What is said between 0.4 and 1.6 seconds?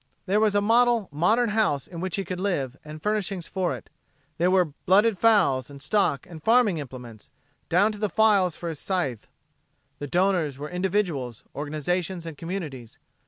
a model, modern